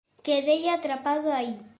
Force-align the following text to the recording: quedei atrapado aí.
quedei 0.27 0.63
atrapado 0.69 1.27
aí. 1.37 1.51